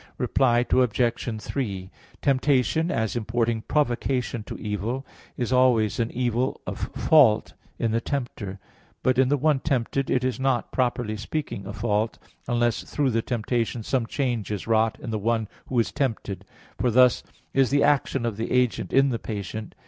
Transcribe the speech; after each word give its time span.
Reply 0.17 0.65
Obj. 0.71 1.41
3: 1.43 1.89
Temptation, 2.23 2.89
as 2.89 3.15
importing 3.15 3.61
provocation 3.61 4.41
to 4.45 4.57
evil, 4.57 5.05
is 5.37 5.53
always 5.53 5.99
an 5.99 6.09
evil 6.09 6.59
of 6.65 6.79
fault 6.79 7.53
in 7.77 7.91
the 7.91 8.01
tempter; 8.01 8.57
but 9.03 9.19
in 9.19 9.29
the 9.29 9.37
one 9.37 9.59
tempted 9.59 10.09
it 10.09 10.23
is 10.23 10.39
not, 10.39 10.71
properly 10.71 11.17
speaking, 11.17 11.67
a 11.67 11.73
fault; 11.73 12.17
unless 12.47 12.81
through 12.81 13.11
the 13.11 13.21
temptation 13.21 13.83
some 13.83 14.07
change 14.07 14.49
is 14.49 14.65
wrought 14.65 14.97
in 14.99 15.11
the 15.11 15.19
one 15.19 15.47
who 15.67 15.77
is 15.77 15.91
tempted; 15.91 16.45
for 16.79 16.89
thus 16.89 17.21
is 17.53 17.69
the 17.69 17.83
action 17.83 18.25
of 18.25 18.37
the 18.37 18.51
agent 18.51 18.91
in 18.91 19.09
the 19.09 19.19
patient. 19.19 19.75